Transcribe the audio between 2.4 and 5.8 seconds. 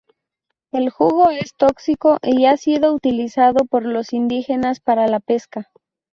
ha sido utilizado por los indígenas para la pesca.